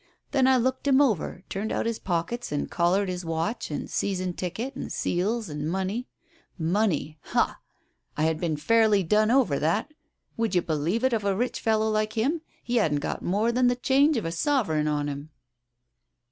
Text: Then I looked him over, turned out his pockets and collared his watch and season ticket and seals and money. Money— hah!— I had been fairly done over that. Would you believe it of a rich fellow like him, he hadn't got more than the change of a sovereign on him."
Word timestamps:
Then 0.31 0.47
I 0.47 0.57
looked 0.57 0.87
him 0.87 0.99
over, 0.99 1.43
turned 1.47 1.71
out 1.71 1.85
his 1.85 1.99
pockets 1.99 2.51
and 2.51 2.71
collared 2.71 3.07
his 3.07 3.23
watch 3.23 3.69
and 3.69 3.87
season 3.87 4.33
ticket 4.33 4.75
and 4.75 4.91
seals 4.91 5.47
and 5.47 5.69
money. 5.69 6.07
Money— 6.57 7.19
hah!— 7.33 7.57
I 8.17 8.23
had 8.23 8.39
been 8.39 8.57
fairly 8.57 9.03
done 9.03 9.29
over 9.29 9.59
that. 9.59 9.93
Would 10.37 10.55
you 10.55 10.63
believe 10.63 11.03
it 11.03 11.13
of 11.13 11.23
a 11.23 11.35
rich 11.35 11.59
fellow 11.59 11.87
like 11.87 12.13
him, 12.13 12.41
he 12.63 12.77
hadn't 12.77 12.97
got 12.97 13.21
more 13.21 13.51
than 13.51 13.67
the 13.67 13.75
change 13.75 14.17
of 14.17 14.25
a 14.25 14.31
sovereign 14.31 14.87
on 14.87 15.07
him." 15.07 15.29